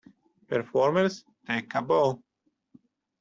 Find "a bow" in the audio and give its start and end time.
1.75-2.23